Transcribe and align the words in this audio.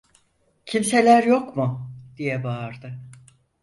"Kimseler 0.65 1.23
yok 1.23 1.55
mu?" 1.55 1.79
diye 2.17 2.43
bağırdı. 2.43 2.99